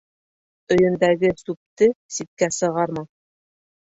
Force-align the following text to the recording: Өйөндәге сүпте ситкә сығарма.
Өйөндәге 0.75 1.29
сүпте 1.41 1.89
ситкә 2.15 2.49
сығарма. 2.57 3.05